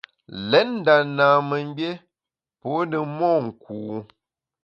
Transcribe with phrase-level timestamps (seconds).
[0.49, 1.91] Lét nda namemgbié
[2.61, 3.75] pô ne monku.